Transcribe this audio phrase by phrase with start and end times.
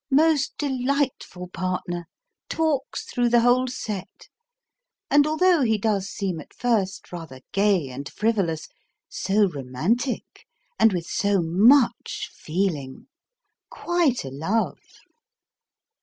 [0.09, 2.07] Most delightful partner!
[2.49, 4.29] talks through the whole set!
[5.11, 8.67] and although he does seem at first rather gay and frivolous,
[9.09, 10.47] so romantic
[10.79, 13.09] and with so much feeling!
[13.69, 14.79] Quite a love.